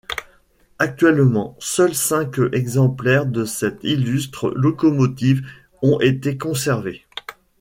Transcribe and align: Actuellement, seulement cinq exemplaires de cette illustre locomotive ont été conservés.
Actuellement, 0.79 1.55
seulement 1.59 1.93
cinq 1.93 2.39
exemplaires 2.53 3.27
de 3.27 3.45
cette 3.45 3.83
illustre 3.83 4.49
locomotive 4.55 5.45
ont 5.83 5.99
été 5.99 6.39
conservés. 6.39 7.05